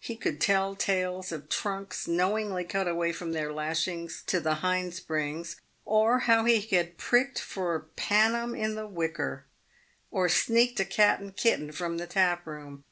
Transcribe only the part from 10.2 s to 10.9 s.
"sneaked a